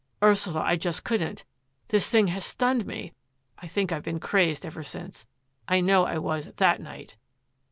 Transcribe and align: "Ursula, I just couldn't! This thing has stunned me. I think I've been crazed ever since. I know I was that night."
"Ursula, 0.23 0.61
I 0.61 0.77
just 0.77 1.03
couldn't! 1.03 1.45
This 1.89 2.09
thing 2.09 2.25
has 2.29 2.43
stunned 2.43 2.87
me. 2.87 3.13
I 3.59 3.67
think 3.67 3.91
I've 3.91 4.01
been 4.01 4.19
crazed 4.19 4.65
ever 4.65 4.81
since. 4.81 5.27
I 5.67 5.79
know 5.79 6.05
I 6.05 6.17
was 6.17 6.51
that 6.57 6.81
night." 6.81 7.17